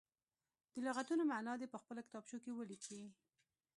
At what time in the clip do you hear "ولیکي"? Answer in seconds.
2.53-3.01